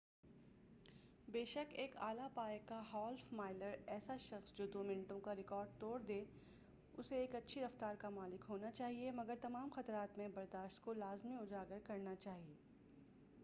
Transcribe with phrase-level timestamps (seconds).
[1.27, 5.79] بے شک ایک اعلیٰ پائے کا ہالف مائلر ایسا شخص جو دو منٹوں کا ریکارڈ
[5.79, 6.19] توڑ دے
[6.93, 11.35] اسے ایک اچھی رفتار کا مالک ہونا چاہیئے مگر تمام خطرات میں برداشت کو لازمی
[11.35, 12.55] اُجاگر کرنا چاہیے